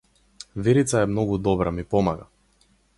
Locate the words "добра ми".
1.49-1.87